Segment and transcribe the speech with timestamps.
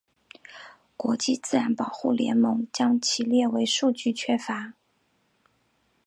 [0.97, 4.73] 国际自然保护联盟将其列为数据缺乏。